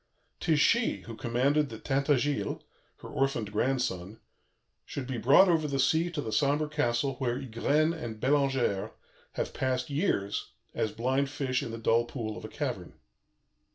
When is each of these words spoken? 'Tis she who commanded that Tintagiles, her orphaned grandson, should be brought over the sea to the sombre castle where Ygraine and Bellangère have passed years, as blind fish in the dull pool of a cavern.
'Tis 0.39 0.59
she 0.59 1.01
who 1.01 1.15
commanded 1.15 1.69
that 1.69 1.83
Tintagiles, 1.85 2.63
her 3.01 3.07
orphaned 3.09 3.51
grandson, 3.51 4.19
should 4.83 5.05
be 5.05 5.19
brought 5.19 5.47
over 5.47 5.67
the 5.67 5.77
sea 5.77 6.09
to 6.09 6.21
the 6.21 6.31
sombre 6.31 6.67
castle 6.67 7.17
where 7.17 7.37
Ygraine 7.37 7.93
and 7.93 8.19
Bellangère 8.19 8.93
have 9.33 9.53
passed 9.53 9.91
years, 9.91 10.53
as 10.73 10.91
blind 10.91 11.29
fish 11.29 11.61
in 11.61 11.69
the 11.69 11.77
dull 11.77 12.05
pool 12.05 12.35
of 12.35 12.43
a 12.43 12.47
cavern. 12.49 12.95